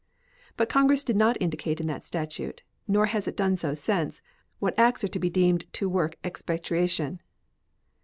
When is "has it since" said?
3.05-3.61